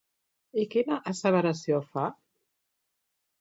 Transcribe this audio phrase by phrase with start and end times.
[0.61, 2.07] I quina asseveració fa?